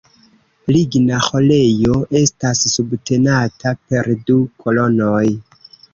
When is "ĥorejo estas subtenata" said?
1.25-3.75